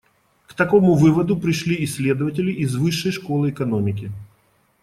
[0.47, 4.11] К такому выводу пришли исследователи из Высшей школы экономики.